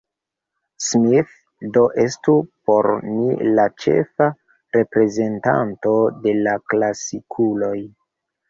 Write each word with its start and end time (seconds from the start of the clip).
Smith 0.85 1.33
do 1.75 1.83
estu 2.03 2.33
por 2.69 2.89
ni 3.09 3.27
la 3.59 3.67
ĉefa 3.85 4.31
reprezentanto 4.79 5.95
de 6.25 6.37
la 6.41 6.59
klasikuloj. 6.73 7.77